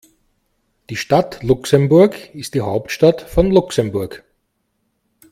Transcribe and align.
Die 0.89 0.95
Stadt 0.95 1.43
Luxemburg 1.43 2.33
ist 2.33 2.55
die 2.55 2.61
Hauptstadt 2.61 3.21
von 3.21 3.51
Luxemburg. 3.51 4.23